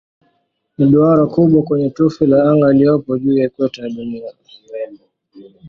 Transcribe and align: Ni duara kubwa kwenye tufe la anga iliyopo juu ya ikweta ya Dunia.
Ni 0.77 0.85
duara 0.91 1.25
kubwa 1.33 1.63
kwenye 1.63 1.89
tufe 1.89 2.25
la 2.27 2.51
anga 2.51 2.71
iliyopo 2.73 3.17
juu 3.17 3.37
ya 3.37 3.45
ikweta 3.45 3.81
ya 3.83 3.89
Dunia. 3.89 4.33